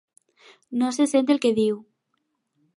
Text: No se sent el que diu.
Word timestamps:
No 0.81 0.89
se 0.97 1.07
sent 1.13 1.31
el 1.35 1.43
que 1.45 1.53
diu. 1.61 1.81